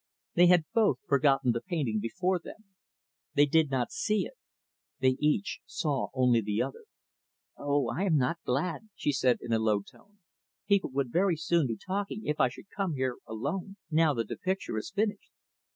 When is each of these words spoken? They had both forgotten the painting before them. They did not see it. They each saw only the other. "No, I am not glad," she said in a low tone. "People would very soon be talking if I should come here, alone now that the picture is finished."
They 0.33 0.47
had 0.47 0.65
both 0.73 0.97
forgotten 1.07 1.51
the 1.51 1.61
painting 1.61 1.99
before 1.99 2.39
them. 2.39 2.73
They 3.35 3.45
did 3.45 3.69
not 3.69 3.91
see 3.91 4.25
it. 4.25 4.33
They 4.99 5.15
each 5.19 5.59
saw 5.67 6.07
only 6.15 6.41
the 6.41 6.59
other. 6.59 6.85
"No, 7.59 7.87
I 7.95 8.05
am 8.05 8.17
not 8.17 8.39
glad," 8.43 8.89
she 8.95 9.11
said 9.11 9.37
in 9.41 9.53
a 9.53 9.59
low 9.59 9.83
tone. 9.83 10.17
"People 10.67 10.89
would 10.89 11.11
very 11.11 11.35
soon 11.35 11.67
be 11.67 11.77
talking 11.77 12.25
if 12.25 12.39
I 12.39 12.49
should 12.49 12.69
come 12.75 12.95
here, 12.95 13.17
alone 13.27 13.77
now 13.91 14.15
that 14.15 14.27
the 14.29 14.37
picture 14.37 14.75
is 14.75 14.89
finished." 14.89 15.29